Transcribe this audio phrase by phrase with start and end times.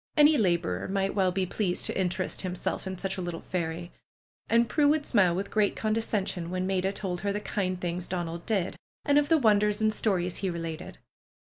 [0.17, 3.91] Any laborer might well be pleased to in terest himself in such a little fairy.
[4.49, 8.47] And Prue would smile with great condescension when 'Maida told her the kind things Donald
[8.47, 10.97] did, and of the wonders and stories he related.